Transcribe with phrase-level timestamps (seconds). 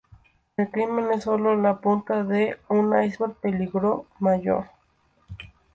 [0.57, 4.65] El crimen es solo la punta de un iceberg peligro mayor.